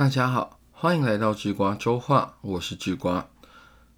[0.00, 3.28] 大家好，欢迎来到智瓜周话，我是智瓜。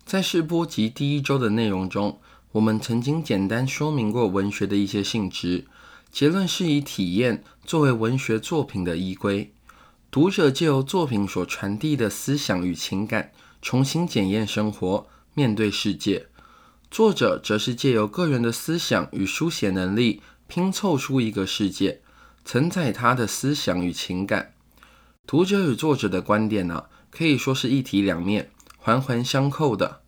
[0.04, 2.18] 在试播集第一周的内容中，
[2.50, 5.64] 我们曾经简单说明过文学的一些性质，
[6.10, 9.54] 结论是以体验作为文学作品的依归。
[10.10, 13.30] 读者借由作品所传递的思想与情感，
[13.62, 16.26] 重新检验生活，面对世界；
[16.90, 22.00] 作者则是借由个人的思想与书写能力，拼凑出一个世界，
[22.44, 24.51] 承载他的思想与情感。
[25.24, 30.02] 读者与作者的观点呢，可以说是一体两面，环环相扣的。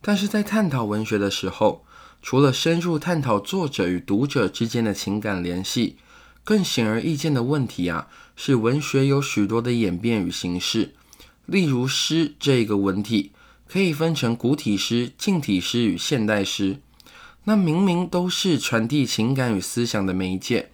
[0.00, 1.84] 但是在探讨文学的时候，
[2.20, 5.96] 除了深入探讨作者与读者之间的情感联系，
[6.42, 10.94] 更显而易见的问题啊，是文学有许多的演变与形式。
[11.46, 13.30] 例如诗这个文体，
[13.68, 16.80] 可以分成古体诗、近体诗与现代诗。
[17.44, 20.71] 那明明都是传递情感与思想的媒介，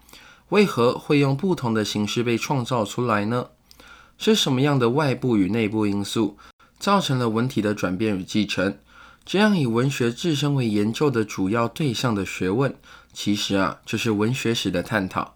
[0.51, 3.49] 为何会用不同的形式被创造出来呢？
[4.17, 6.37] 是什么样的外部与内部因素，
[6.79, 8.77] 造成了文体的转变与继承？
[9.25, 12.75] 这样以文学自身为研究的主要对象的学问，
[13.13, 15.35] 其实啊，就是文学史的探讨。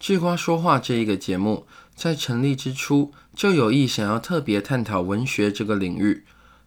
[0.00, 6.24] 智瓜说话这一个节目，在成立之初就有意想要特别探讨文学这个领域。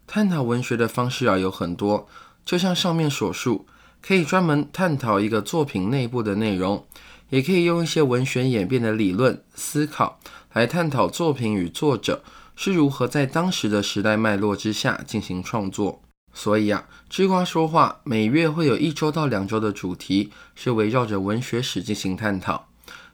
[0.07, 2.07] 探讨文学的方式啊有很多，
[2.45, 3.67] 就像上面所述，
[4.01, 6.87] 可以专门探讨一个作品内部的内容，
[7.29, 10.19] 也可以用一些文学演变的理论思考
[10.53, 12.23] 来探讨作品与作者
[12.55, 16.01] 是如何在当时的时代脉络之下进行创作。
[16.33, 22.67] 所以啊，吃瓜说话每月会有一周到两周的主题是围绕着文学史进行探讨。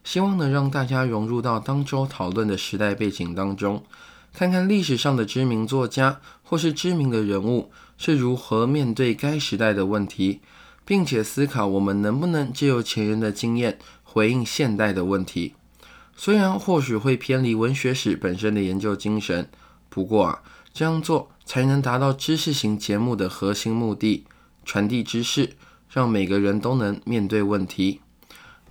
[0.04, 3.84] 希望能让大家融入到当周讨论的时代背景当中，
[4.34, 10.42] 看看历史上的知名作家或是知名的人物是如何面对该时代的问题，
[10.84, 13.78] 并且思考我们能不能借由前人的经验
[14.12, 15.56] 回应现代的问题。
[16.18, 19.50] 虽然或许会偏离文学史本身的研究精神，
[19.88, 24.26] 不过啊，这样做才能达到知识型节目的核心目的：
[24.66, 25.52] 传递知识，
[25.90, 28.02] 让每个人都能面对问题。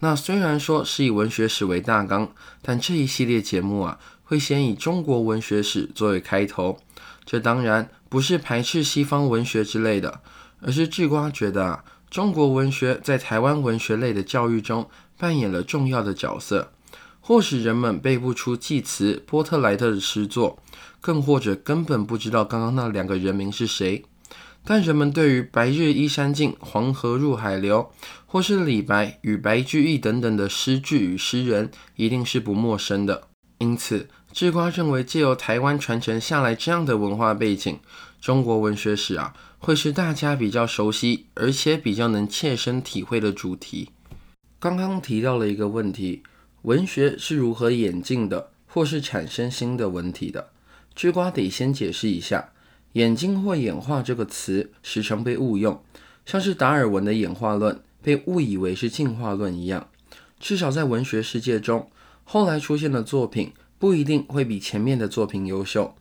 [0.00, 6.78] 那虽然说是以文学史为大纲，但这一系列节目啊，会先以中国文学史作为开头。
[7.24, 10.20] 这当然不是排斥西方文学之类的，
[10.60, 14.88] 而是智瓜觉得啊，中国文学在台湾文学类的教育中
[15.20, 16.72] 扮演了重要的角色。
[17.20, 20.58] 或许人们背不出祭词波特莱特的诗作，
[21.00, 24.02] 更或者根本不知道刚刚那两个人名是谁。
[24.64, 27.90] 但人们对于“白日依山尽，黄河入海流”
[28.26, 33.28] 或是李白与白居易等等的诗句与诗人，一定是不陌生的。
[33.58, 37.78] 因此，智瓜认为，借由台湾传承下来这样的文化背景，
[38.20, 43.90] 中国文学史啊，会是大家比较熟悉，而且比较能切身体会的主题。
[44.60, 46.22] 刚刚提到了一个问题：
[46.62, 50.50] 文学是如何演进的，或是产生新的文体的？
[50.94, 52.50] 吃瓜得先解释一下。
[52.92, 55.82] 演进或演化这个词时常被误用，
[56.26, 59.88] 像是达尔文的演化论被误以为是进化论一样。
[60.38, 61.88] 至少在文学世界中，
[62.24, 65.94] 后来出现的作品不一定会比前面的作品优秀。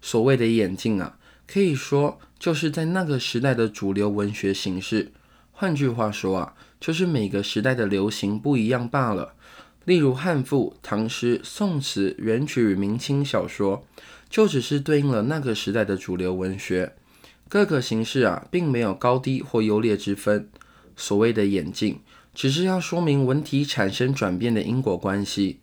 [0.00, 5.12] 所谓的演进啊，可以说就是在那个时代的主流文学形式。
[5.52, 6.54] 换句话说啊，
[6.86, 9.34] 就是每个时代的流行不一样罢了。
[9.86, 13.84] 例如汉赋、唐诗、宋词、元曲与明清小说。
[14.30, 16.94] 就只是对应了那个时代的主流文学，
[17.48, 20.48] 各个形式啊，并没有高低或优劣之分。
[20.94, 21.98] 所谓的演进，
[22.32, 25.58] 只是要说明文体产生转变的因果关系。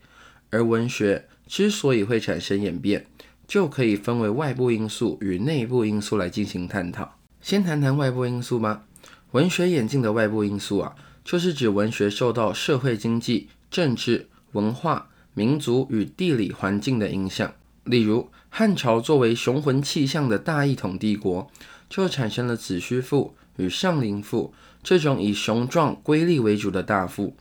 [0.50, 3.05] 而文学之所以会产生演变，
[3.47, 7.17] 就可以分为外部因素与内部因素来进行探讨。
[7.40, 8.84] 先谈谈外部因素吧。
[9.31, 17.53] 文学演进的外部因素啊，就是指文学受到社会、经济、政治、文化、民族与地理环境的影响。
[17.85, 21.51] 例如，汉朝作为雄浑气象的大一统帝国，
[21.89, 27.35] 就产生了子虚赋与上林赋这种以雄壮瑰丽为主的大赋。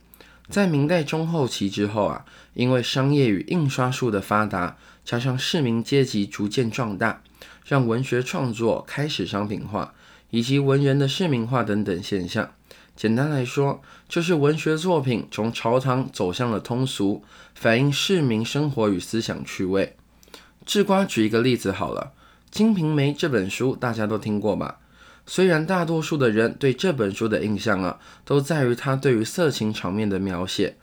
[0.49, 7.21] 在明代中后期之后啊，因为商业与印刷术的发达，加上市民阶级逐渐壮大，
[7.65, 9.93] 让文学创作开始商品化，
[10.31, 12.51] 以及文人的市民化等等现象。
[12.95, 17.23] 简单来说，就是文学作品从朝堂走向了通俗，
[17.55, 19.95] 反映市民生活与思想趣味。
[20.65, 22.13] 智瓜举一个例子好了，
[22.51, 24.79] 《金瓶梅》这本书大家都听过吧？
[25.25, 30.77] 虽然大多数的人对这本书的印象啊，都在于它对于色情场面的描写，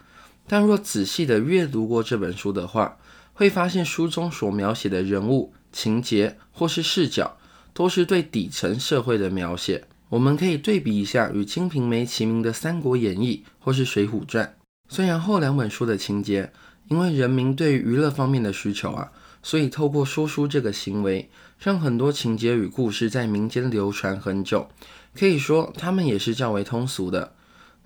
[0.48, 2.96] 但若仔细的阅读过这本书的话，
[3.34, 7.36] 会发现书中所描写的人物、情节或是视角，
[7.72, 9.84] 都是对底层社会的描写。
[10.10, 14.44] 我们可以对比一下与《金瓶梅》齐名的《三国演义》或是《水浒传》，
[14.92, 16.52] 虽然后两本书的情节，
[16.88, 19.12] 因为人民对娱乐方面的需求啊。
[19.42, 21.30] 所以透过说书这个行为，
[21.60, 24.68] 让很多情节与故事在民间流传很久。
[25.14, 27.32] 可以说，他们也是较为通俗的。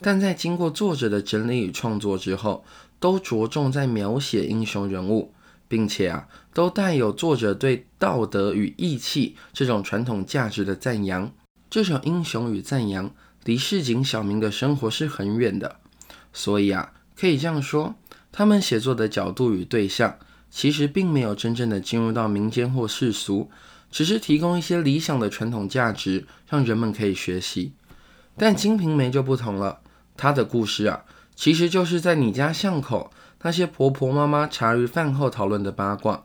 [0.01, 2.65] 但在经过作者的整理与创作之后，
[2.99, 5.35] 都着重在描写英雄人物，
[5.69, 11.31] 并且啊，都带有作者对道德与义气这种传统价值的赞扬。
[11.75, 13.11] 这种英雄与赞扬，
[13.43, 15.81] 离市井小民的生活是很远的。
[16.33, 17.97] 所以啊，可以这样说，
[18.31, 20.17] 他们写作的角度与对象。
[20.49, 23.51] 其实并没有真正的进入到民间或世俗，
[23.91, 27.73] 只是提供一些理想的传统价值，让人们可以学习。
[28.37, 29.81] 但《金瓶梅》就不同了，
[30.17, 31.03] 它的故事啊，
[31.35, 33.11] 其实就是在你家巷口
[33.43, 36.23] 那些婆婆妈妈茶余饭后讨论的八卦。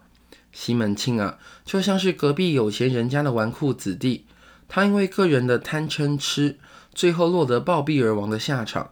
[0.51, 4.27] 西门庆啊，就像是隔壁有钱人家的纨绔子弟，
[4.69, 6.57] 他因为个人的贪嗔痴，
[6.93, 8.91] 最后落得暴毙而亡的下场。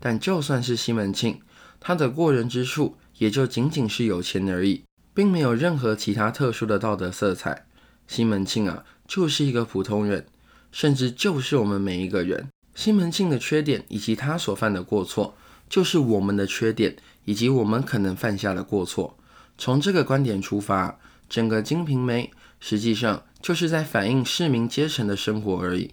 [0.00, 1.40] 但就算是西门庆，
[1.78, 2.96] 他的过人之处。
[3.18, 7.66] 也就仅仅是有钱而已，并没有任何其他特殊的道德色彩。
[8.06, 10.24] 西门庆啊，就是一个普通人，
[10.70, 12.46] 甚至就是我们每一个人。
[12.76, 15.36] 西门庆的缺点以及他所犯的过错，
[15.68, 16.94] 就是我们的缺点
[17.24, 19.18] 以及我们可能犯下的过错。
[19.58, 22.26] 从这个观点出发，整个《金瓶梅》
[22.60, 25.92] 实际上就是在反映市民阶层的生活而已。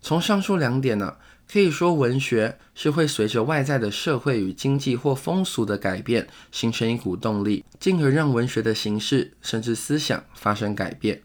[0.00, 1.16] 从上述两点呢。
[1.48, 11.22] 可以说，文学是会随着外在的社会与经济或风俗的改变，形成一股动力，进而让文学的形式甚至思想发生改变。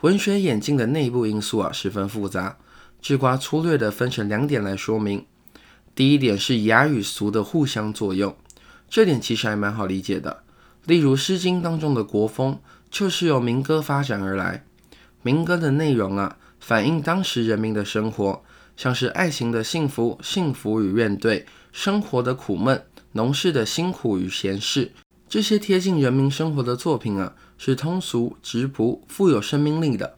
[0.00, 2.56] 文学演进的内部因素啊，十分复杂。
[3.02, 5.26] 智瓜粗略地分成两点来说明。
[5.94, 8.34] 第一点是雅与俗的互相作用，
[8.88, 10.44] 这点其实还蛮好理解的。
[10.86, 12.58] 例如《诗经》当中的国风，
[12.90, 14.64] 就是由民歌发展而来。
[15.22, 18.42] 民歌的内容啊，反映当时人民的生活。
[18.74, 22.82] 像是爱情的幸福、幸福与怨怼，生活的苦闷、
[23.12, 24.92] 农事的辛苦与闲适，
[25.28, 30.16] 这些贴近人民生活的作品啊，是通俗、直朴、富有生命力的。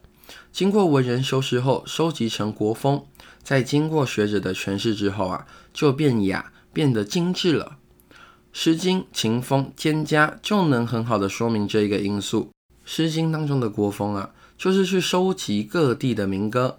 [0.52, 3.04] 经过文人修饰后，收集成国风，
[3.42, 7.76] 在经过学者的诠释之后啊，就变雅，变得精致了。
[8.52, 12.42] 《诗经》秦风蒹葭就能很好的说明这一个因素。
[12.84, 16.78] 《诗经》当中的国风啊，就是去收集各地的民歌。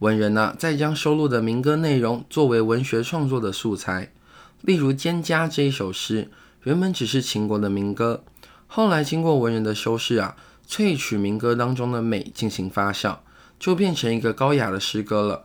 [0.00, 4.12] 文人呢，再将收录的民歌内容作为文学创作的素材。
[4.62, 6.30] 例如《蒹葭》这一首诗，
[6.64, 8.24] 原本只是秦国的民歌，
[8.66, 10.36] 后来经过文人的修饰啊，
[10.68, 13.18] 萃取民歌当中的美进行发酵，
[13.58, 15.44] 就变成一个高雅的诗歌了。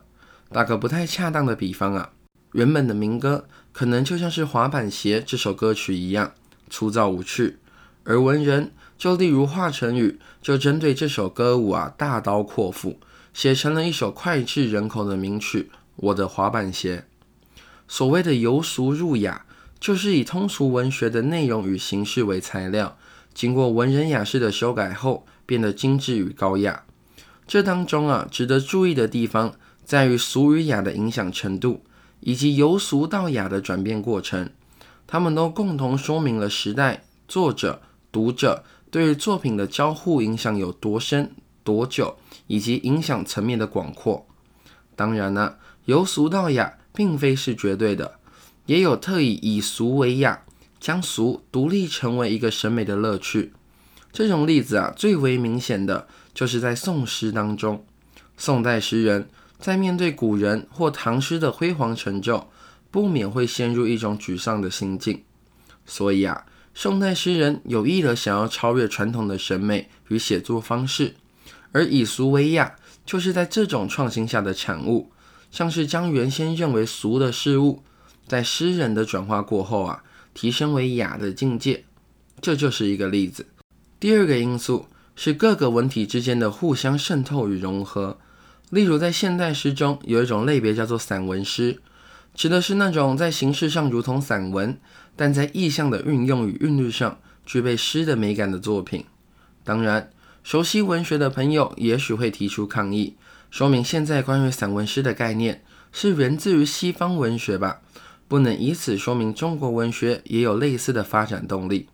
[0.50, 2.10] 打个不太恰当的比方啊，
[2.52, 6.32] 原本的民歌可能就像是《滑板鞋》这首歌曲一样
[6.70, 7.58] 粗糙无趣，
[8.04, 12.98] 而文人就例如华晨宇，就针对这首歌舞啊，大刀阔斧。
[13.32, 17.04] 写成了一首脍炙人口的名曲《我的滑板鞋》。
[17.86, 19.46] 所谓的由俗入雅，
[19.78, 22.98] 就是以通俗文学的内容与形式为材料，
[23.32, 26.82] 经过文人雅士的修改后，变得精致与高雅。
[27.46, 29.54] 这当中啊，值得注意的地方
[29.84, 31.84] 在于俗与雅的影响程度，
[32.18, 34.50] 以及由俗到雅的转变过程。
[35.06, 37.80] 他们都共同说明了时代、作者、
[38.10, 41.30] 读者对于作品的交互影响有多深。
[41.64, 44.26] 多久以及影响层面的广阔，
[44.96, 48.18] 当然呢，由俗到雅并非是绝对的，
[48.64, 50.44] 也有特意以俗为雅，
[50.80, 53.52] 将俗独立成为一个审美的乐趣。
[54.10, 57.84] 这种例子啊，最为明显的就是在宋诗当中，
[58.38, 59.28] 宋代诗人
[59.58, 62.48] 在面对古人或唐诗的辉煌成就，
[62.90, 65.22] 不免会陷入一种沮丧的心境。
[65.84, 66.46] 所以啊，
[66.80, 71.16] 宋代诗人有意的想要超越传统的审美与写作方式。
[71.72, 75.10] 而以俗为雅，就是在这种创新下的产物，
[75.50, 77.82] 像是将原先认为俗的事物，
[78.28, 81.82] 在诗人的转化过后啊，提升为雅的境界，
[82.40, 83.46] 这就是一个例子。
[83.98, 88.18] 第二个因素是各个文体之间的互相渗透与融合。
[88.70, 91.80] 例如，在现代诗中有一种类别叫做散文诗，
[92.36, 94.78] 指的是那种在形式上如同散文，
[95.18, 99.04] 但在意象的运用与韵律上具备诗的美感的作品。
[99.62, 100.10] 当然。
[100.44, 103.16] 熟悉文学的朋友也许会提出抗议，
[103.50, 107.82] 说明现在关于散文诗的概念是源自于西方文学吧？
[108.28, 111.88] 不能以此说明中国文学也有类似的发展动力。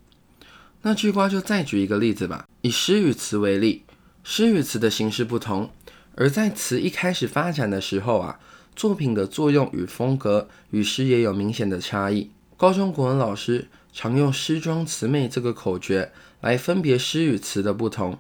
[0.83, 3.83] 那句瓜就再举一个例子吧，以诗与词为例，
[4.23, 5.71] 诗与词的形式不同，
[6.15, 8.39] 而在词一开始发展的时候啊，
[8.77, 12.31] 作品的作用与风格与诗也有明显的差异。
[12.65, 18.19] 高中国文老师常用“诗庄词媚”这个口诀来分别诗与词的不同。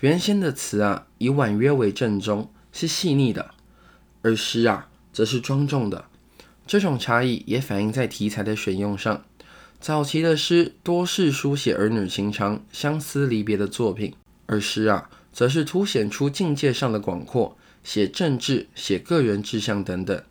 [0.00, 3.54] 原先的词啊，以婉约为正宗，是细腻的；
[4.20, 6.04] 而诗啊，则是庄重的。
[6.66, 9.24] 这种差异也反映在题材的选用上。
[9.80, 14.12] 早期的诗多是书写儿女情长、相思离别的作品，
[14.44, 20.22] 而诗啊，则是凸显出境界上的广阔，写政治、写个人志向等等。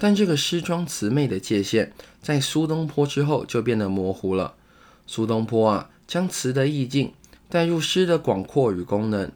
[0.00, 1.92] 但这个诗庄词媚的界限，
[2.28, 4.54] 在苏东坡之后就变得模糊了。
[5.06, 7.14] 苏东坡啊，将词的意境
[7.48, 9.32] 带入诗的广阔与功能，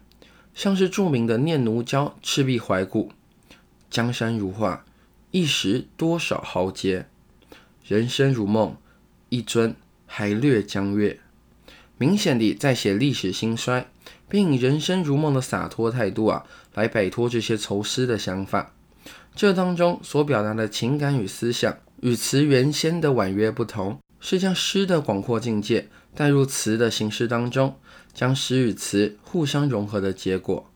[0.53, 3.09] 像是著名的《念奴娇·赤壁怀古》
[3.89, 4.85] ：“江山如画，
[5.31, 7.05] 一时多少豪杰；
[7.83, 8.77] 人生如梦。”
[9.29, 11.19] 一尊还略江月，
[11.97, 13.87] 明显地在写历史兴衰，
[14.29, 16.45] 并以人生如梦的洒脱态度啊，
[16.75, 18.71] 来摆脱这些愁思的想法。
[19.35, 27.77] 这当中所表达的情感与思想，与词原先的婉约不同，是将诗的广阔境界带入词的形式当中，
[28.13, 30.69] 将诗与词互相融合的结果。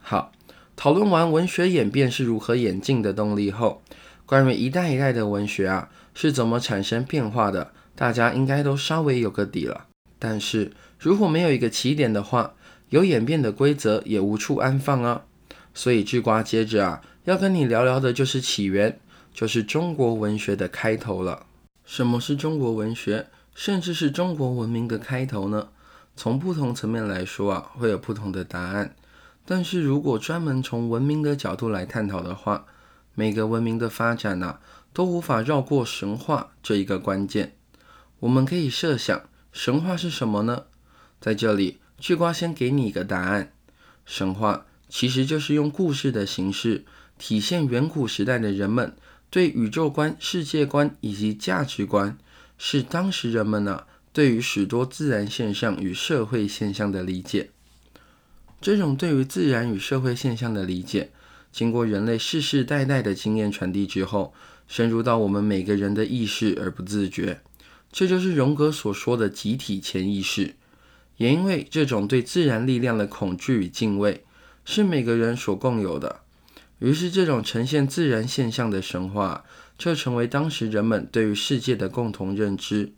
[0.00, 0.32] 好，
[0.74, 3.80] 讨论完文学演变是如何演进的动力后，
[4.26, 5.88] 关于一代一代的文学啊。
[6.12, 7.70] 是怎么产生变化的？
[7.94, 9.86] 大家应该都稍微有个底了。
[10.18, 12.54] 但是如果没有一个起点的话，
[12.88, 15.22] 有演变的规则也无处安放啊。
[15.72, 18.98] 所以智瓜接着啊，要跟你聊聊的就是起源，
[19.32, 21.46] 就是中国文学的开头了。
[21.84, 25.68] 什么是中国文学，甚至是中国文明的开头呢？
[26.16, 28.94] 从不同层面来说啊，会有不同的答案。
[29.46, 32.66] 但是如果专门从文明的角度来探讨的话，
[33.14, 34.60] 每个文明的发展啊？
[34.92, 37.56] 都无法绕过神话这一个关键。
[38.18, 39.22] 我们可以设想，
[39.52, 40.64] 神话是什么呢？
[41.20, 43.52] 在这里，巨瓜先给你一个答案：
[44.04, 46.84] 神话其实就是用故事的形式，
[47.18, 48.96] 体现远古时代的人们
[49.30, 52.18] 对宇宙观、世界观以及价值观，
[52.58, 57.50] 是当时人们呢对于许多自然现象与社会现象的理解。
[58.60, 61.10] 这种对于自然与社会现象的理解，
[61.50, 64.34] 经过人类世世代代的经验传递之后。
[64.72, 67.40] 深入到我们每个人的意识而不自觉，
[67.90, 70.54] 这就是荣格所说的集体潜意识。
[71.16, 74.22] 也因为这种对自然力量的恐惧与敬畏
[74.64, 76.20] 是每个人所共有的，
[76.80, 79.44] 于是这种呈现自然现象的神话
[79.78, 82.92] 就成为当时人们对于世界的共同认知。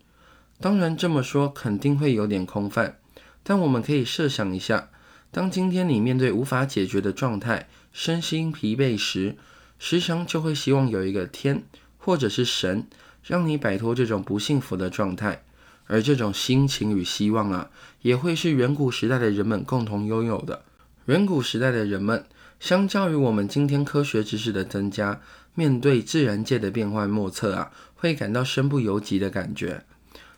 [0.59, 2.97] 当然这么说肯定会有点空泛，
[3.43, 4.89] 但我们可以设想一下，
[5.31, 9.35] 当今天你面对无法解决的状态，身心疲惫时。
[9.79, 11.63] 时常就会希望有一个天
[11.97, 12.87] 或者是神，
[13.21, 15.43] 让你摆脱这种不幸福的状态，
[15.87, 17.69] 而这种心情与希望啊，
[18.01, 20.63] 也会是远古时代的人们共同拥有的。
[21.07, 22.25] 远古时代的人们，
[22.63, 25.19] 相较于我们今天科学知识的增加，
[25.53, 29.83] 面对自然界的变幻莫测啊，会感到身不由己的感觉，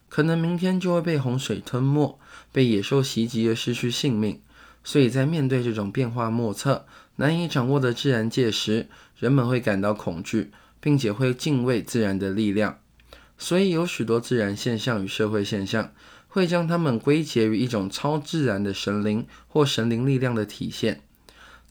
[0.10, 2.18] 可能明天就会被洪水吞没，
[2.52, 4.42] 被野兽袭击而失去性命。
[4.84, 8.88] 所以在面对这种变化莫测、难以掌握的自然界时，
[9.20, 12.80] 人们会感到恐惧，并且会敬畏自然的力量。
[13.38, 15.92] 所以有许多自然现象与社会现象，
[16.28, 21.02] 会将它们归结于一种超自然的神灵或神灵力量的体现。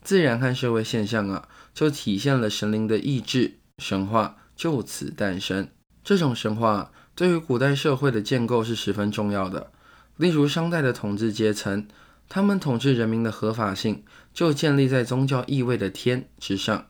[0.04, 5.68] 自然和社会现象啊，就体现了神灵的意志，神话就此诞生。
[6.04, 9.72] 这种神话对于古代社会的建构是十分重要的。
[10.16, 11.88] 例如商代的统治阶层。
[12.26, 16.86] 他们统治人民的合法性就建立在宗教意味的天之上，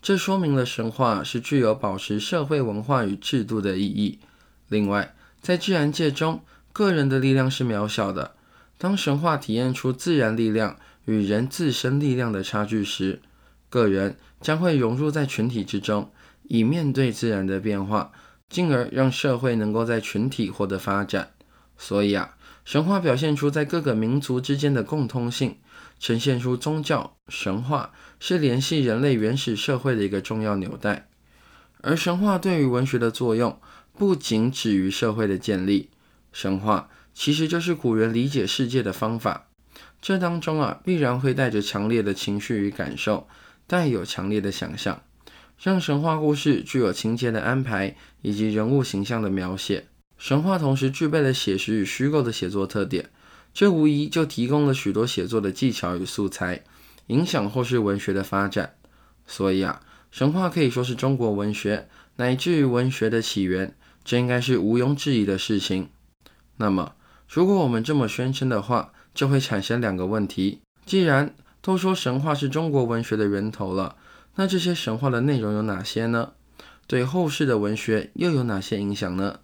[0.00, 4.18] 这说明了神话是具有保持社会文化与制度的意义。
[4.68, 8.34] 另外，在自然界中，个人的力量是渺小的。
[8.78, 10.78] 当神话体验出自然力量
[11.10, 13.20] 与人自身力量的差距时，
[13.68, 16.12] 个人将会融入在群体之中，
[16.44, 18.12] 以面对自然的变化，
[18.48, 21.32] 进而让社会能够在群体获得发展。
[21.76, 22.36] 所以啊。
[22.62, 25.56] 神话表现出在各个民族之间的共通性，
[25.98, 31.08] 呈现出宗教神话是联系人类原始社会的一个重要纽带。
[31.80, 33.58] 而神话对于文学的作用，
[33.96, 35.88] 不仅止于社会的建立，
[36.32, 39.48] 神话其实就是古人理解世界的方法。
[40.00, 43.28] 这当中啊，必然会带着强烈的情绪与感受，
[43.66, 45.02] 带有强烈的想象，
[45.62, 49.86] 让神话故事具有情节的安排以及人物形象的描写。
[50.16, 53.10] 神话同时具备了写实与虚构的写作特点，
[53.52, 56.62] 这无疑就提供了许多写作的技巧与素材，
[57.08, 58.74] 影响后世文学的发展。
[59.26, 65.88] 所以啊，神话可以说是中国文学乃至于文学的起源，这应该是毋庸置疑的事情。
[66.56, 66.94] 那么，
[67.28, 73.96] 如果我们这么宣称的话，就会产生两个问题：既然都说神话是中国文学的源头了，
[74.36, 76.32] 那这些神话的内容有哪些呢？
[76.86, 79.40] 对后世的文学又有哪些影响呢？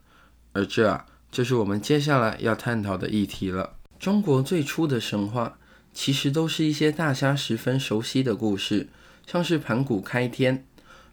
[0.53, 3.75] 而这啊，就是我们接下来要探讨的议题了。
[3.99, 5.59] 中国最初的神话，
[5.93, 8.89] 其实都是一些大家十分熟悉的故事，
[9.27, 10.67] 像是盘古开天。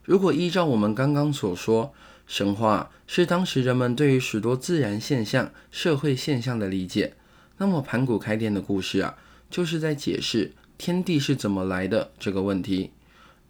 [0.03, 1.93] 如果依照我们刚刚所说，
[2.25, 7.15] 神话是当时人们对于许多自然现象、社会现象的理解。
[7.57, 9.15] 那么盘古开天的故事啊，
[9.49, 12.91] 就是在解释天地是怎么来的这个问题。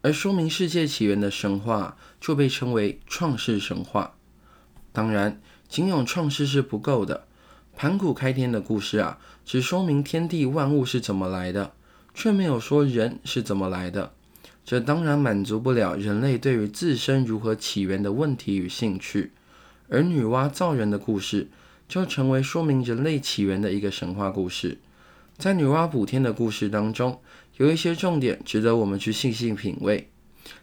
[0.02, 4.16] 而说明世界起源的神话就被称为创世神话。
[4.92, 7.26] 当然，仅有创世是不够的。
[7.76, 11.74] 盘古开天的故事啊，只说明天地万物是怎么来的，
[12.14, 14.12] 却没有说人是怎么来的。
[14.66, 19.32] 这当然满足不了人类对于自身如何起源的问题与兴趣，
[19.90, 21.50] 而女娲造人的故事
[21.88, 24.80] 就成为说明人类起源的一个神话故事。
[25.38, 27.20] 在女娲补天的故事当中，
[27.58, 30.10] 有一些重点值得我们去细细品味。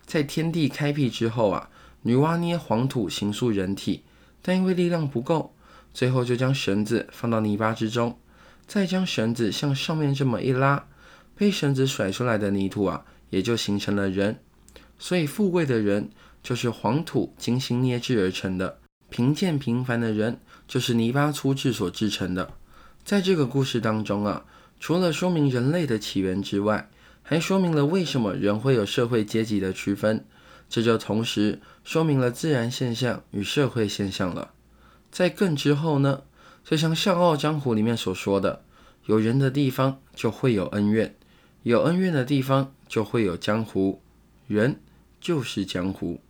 [0.05, 1.71] 在天地开辟之后啊，
[2.03, 4.03] 女娲捏黄土形塑人体，
[4.43, 5.55] 但因为力量不够，
[5.93, 8.19] 最后就将绳子放到泥巴之中，
[8.67, 10.87] 再将绳子向上面这么一拉，
[11.37, 13.05] 被绳子甩出来的泥土啊。
[13.31, 14.41] 也就形成了人，
[14.99, 16.11] 所以富贵的人
[16.43, 22.55] 就是黄土精心捏制而成的，贫贱平凡的人就是泥巴粗制所制成的。
[23.03, 24.45] 在这个故事当中啊，
[24.79, 26.89] 除了说明人类的起源之外，
[27.25, 30.25] 还说明了为什么人会有社会阶级的区分，
[30.69, 34.53] 这就同时说明了自然现象与社会现象了。
[35.11, 36.23] 在更之后呢，
[36.65, 38.62] 就像《笑傲江湖》里面所说的，
[39.07, 41.17] 有人的地方就会有恩怨。
[41.65, 44.00] 有恩怨的地方就会有江湖，
[44.47, 44.79] 人
[45.21, 46.21] 就是江湖。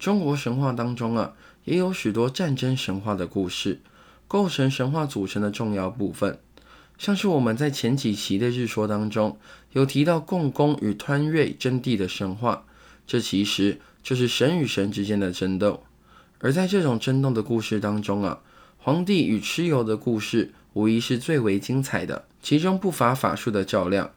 [0.00, 1.34] 中国神话当中啊，
[1.66, 3.80] 也有许多战争神话的故事，
[4.26, 6.38] 构成神话组成的重要部分。
[6.96, 9.38] 像是我们在前几期的日说当中
[9.72, 12.64] 有提到共工与湍瑞争地的神话，
[13.06, 15.82] 这其实就是神与神之间的争斗。
[16.38, 18.40] 而在这种争斗的故事当中啊，
[18.78, 24.12] 皇帝与蚩尤的故事无疑是最为精彩的，其中不乏法术的较量。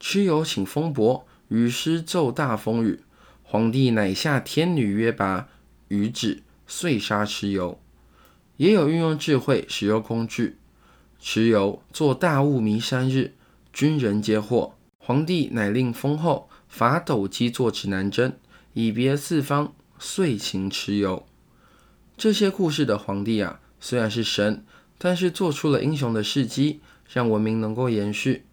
[0.00, 3.00] 蚩尤请风伯，雨师奏大风雨，
[3.50, 5.48] 皇帝乃下天女约拔，
[5.88, 7.80] 雨止，遂杀蚩尤。
[8.58, 10.58] 也有运用智慧，使用工具。
[11.18, 13.32] 蚩尤作大雾弥山日，
[13.72, 14.74] 军人皆获。
[14.98, 18.38] 皇帝乃令封后伐斗鸡作指南针，
[18.74, 21.26] 以别四方，遂擒蚩尤。
[22.18, 24.62] 这些故事的皇帝啊，虽然是神，
[24.98, 28.44] 但是做出了英雄的事迹，让文明能够延续。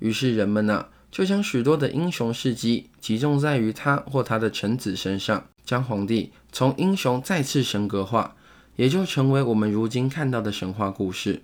[0.00, 8.36] 于是人们呢，就将许多的英雄事迹集中在于他或他的臣子身上，将皇帝从英雄再次神格化，
[8.76, 11.42] 也就成为我们如今看到的神话故事。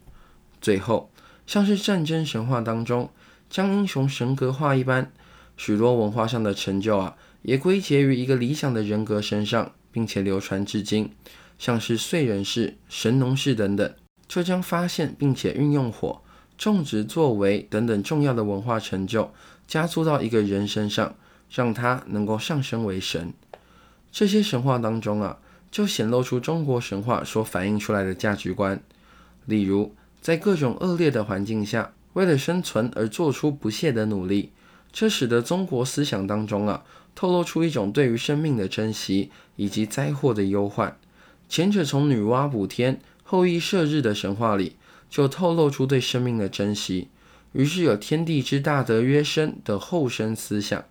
[0.60, 1.10] 最后，
[1.46, 3.10] 像是战争神话当中
[3.50, 5.12] 将英雄神格化一般，
[5.56, 11.10] 许多文化上的成就啊，也归结于一个理想的人格身上，并且流传至今。
[11.58, 13.94] 像是燧人氏、神农氏等等，
[14.28, 16.22] 就将发现并且运用火。
[16.58, 19.30] 种植作为等等重要的文化成就，
[19.66, 21.14] 加注到一个人身上，
[21.50, 23.32] 让他能够上升为神。
[24.10, 25.38] 这些神话当中啊，
[25.70, 28.80] 就显露出中国神话所反映出来的价值观。
[29.44, 34.52] 例如，在各种恶劣的环境下，为了生存而做出不懈的努力，
[34.92, 40.96] 这使得中国思想当中啊，透露出一种对于生命的珍惜以及灾祸的忧患。
[41.48, 44.76] 前者从女娲补天、后羿射日的神话里。
[45.08, 47.06] 就透露出对生命的珍惜，
[47.56, 50.84] 于是有天地之大德曰生的后生思想，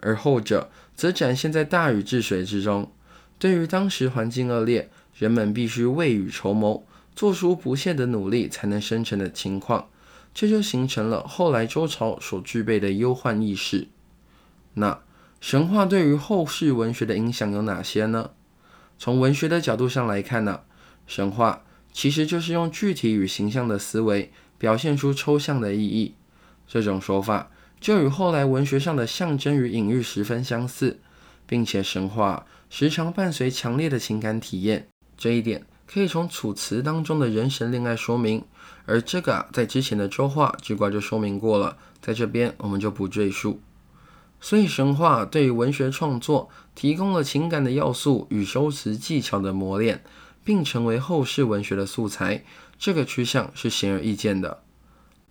[0.00, 2.92] 而后者则展现在大禹治水之中。
[3.38, 6.84] 对于当时环境恶劣，人们必须未雨绸缪，
[7.16, 9.88] 做出不懈的努力才能生存的情况，
[10.34, 13.88] 这就形成了后来周朝所具备的忧患意识。
[14.74, 15.00] 那
[15.40, 18.32] 神话对于后世文学的影响有哪些呢？
[18.98, 20.60] 从文学的角度上来看呢，
[21.06, 21.62] 神话。
[21.94, 26.14] 其实就是用具体与形象的思维表现出抽象的意义。
[26.66, 30.98] 这种说法就与后来文学上的象征与隐喻十分相似，
[31.46, 34.88] 并且神话时常伴随强烈的情感体验。
[35.16, 38.42] 这一点可以从楚辞当中的人神恋爱说明，
[38.86, 43.60] 而这个啊，在之前的周话之卦就说明过了，在这边我们就不赘述。
[44.40, 50.02] 所以神话对于文学创作提供了情感的要素与修辞技巧的磨练。
[50.44, 52.44] 并成为后世文学的素材，
[52.78, 54.62] 这个趋向是显而易见的。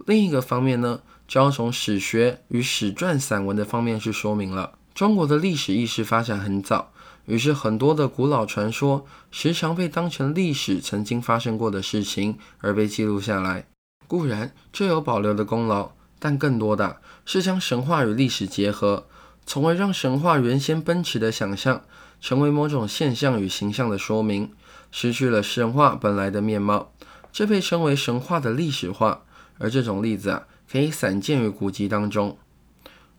[0.05, 4.73] 另一个方面呢，就要从史学与史传散文的方面去说明了。
[4.93, 6.91] 中国的历史意识发展很早，
[7.25, 13.65] 于是很多的古老传说时常被当成历史曾经发生过的事情而被记录下来。
[14.07, 19.07] 固然这有保留的功劳，但更多的是将神话与历史结合，
[19.45, 21.83] 从而让神话原先奔驰的想象
[22.19, 24.51] 成为某种现象与形象的说明。
[24.95, 26.93] 失去了神话本来的面貌，
[27.31, 29.23] 这被称为神话的历史化。
[29.57, 32.37] 而这种例子啊，可以散见于古籍当中。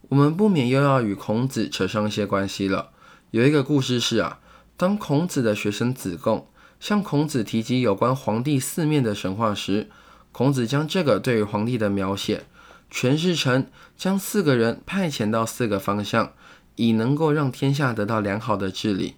[0.02, 2.90] 我们不免又要与孔子扯上一些关系了。
[3.32, 4.38] 有一个故事是啊，
[4.76, 6.46] 当孔子的学生子贡
[6.78, 9.90] 向孔子提及有关黄帝四面的神话时，
[10.30, 12.44] 孔子将这个对于黄帝的描写
[12.88, 16.34] 诠释成将四个人派遣到四个方向，
[16.76, 19.16] 以能够让天下得到良好的治理。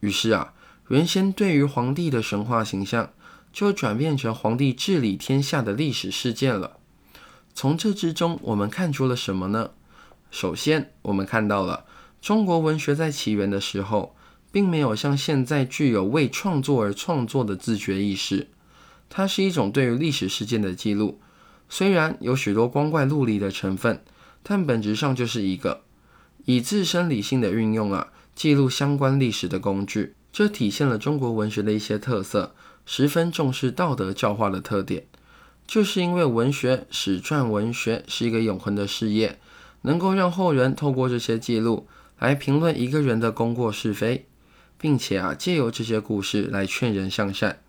[0.00, 0.52] 于是啊，
[0.88, 3.10] 原先对于皇帝的神话形象
[3.52, 6.78] 就转变成皇帝治理天下的历史事件了。
[7.54, 9.70] 从这之中，我们看出了什么呢？
[10.30, 11.84] 首先，我们看到了
[12.20, 14.16] 中国文学在起源的时候，
[14.50, 18.48] 并没有像现在具有为创作而创作的自觉意识。
[19.08, 21.20] 它是一种对于历史事件的记录，
[21.68, 24.02] 虽然有许多光怪陆离的成分，
[24.42, 25.82] 但本质上就是一个
[26.44, 30.14] 以自身理性的运用啊，记录相关历史的工具。
[30.34, 35.06] 这体现了中国文学的一些特色，十分重视道德教化的特点。
[35.64, 39.38] 就是因为文学史传文学是一个永恒的事业，
[39.82, 41.86] 能够让后人透过这些记录
[42.18, 44.26] 来评论一个人的功过是非，
[44.76, 47.62] 并且啊，借由这些故事来劝人向善。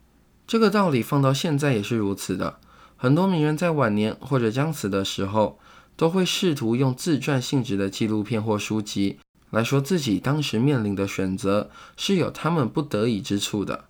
[0.48, 2.58] 这个道理放到现在也是如此的。
[2.98, 5.60] 很多名人在晚年或者将死的时候，
[5.96, 9.20] 都会试图用自传性质的纪录片或书籍
[9.56, 13.86] 来说自己当时面临的选择是有他们不得已之处的。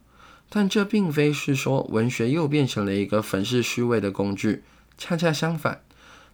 [0.48, 4.64] 但这并非是说文学又变成了一个粉饰虚伪的工具，
[4.96, 5.82] 恰恰相反。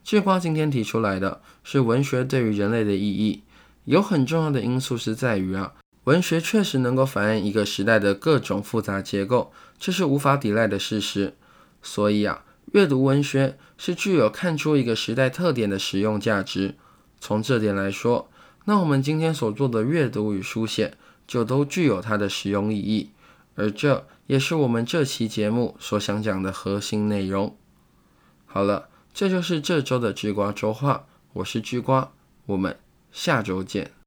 [0.04, 3.44] 志瓜今天提出来的是文学对于人类的意义，
[3.86, 5.76] 有很重要的因素是在于啊。
[6.04, 11.36] 文学确实能够反映一个时代的各种复杂结构，这是无法抵赖的事实。
[11.82, 16.76] 所以啊，阅读文学是具有看出一个时代特点的实用价值。
[17.20, 18.30] 从这点来说，
[18.66, 20.98] 那我们今天所做的阅读与书写
[21.28, 23.10] 就都具有它的实用意义。
[23.56, 27.58] 而这也是我们这期节目所想讲的核心内容。
[28.46, 32.12] 好了，这就是这周的智瓜周话，我是智瓜，
[32.46, 32.78] 我们
[33.12, 34.01] 下周见。